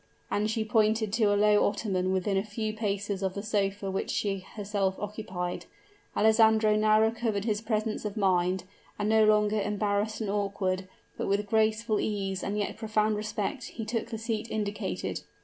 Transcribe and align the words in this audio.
and 0.31 0.49
she 0.49 0.65
pointed 0.65 1.13
to 1.13 1.25
a 1.31 1.37
low 1.37 1.63
ottoman 1.63 2.11
within 2.11 2.35
a 2.35 2.43
few 2.43 2.73
paces 2.73 3.21
of 3.21 3.35
the 3.35 3.43
sofa 3.43 3.91
which 3.91 4.09
she 4.09 4.39
herself 4.55 4.95
occupied. 4.97 5.67
Alessandro 6.17 6.75
now 6.75 6.99
recovered 6.99 7.45
his 7.45 7.61
presence 7.61 8.03
of 8.03 8.17
mind; 8.17 8.63
and 8.97 9.07
no 9.07 9.23
longer 9.25 9.61
embarrassed 9.61 10.19
and 10.19 10.31
awkward, 10.31 10.87
but 11.17 11.27
with 11.27 11.45
graceful 11.45 11.99
ease 11.99 12.41
and 12.41 12.57
yet 12.57 12.77
profound 12.77 13.15
respect, 13.15 13.65
he 13.65 13.85
took 13.85 14.07
the 14.09 14.17
seat 14.17 14.49
indicated. 14.49 15.21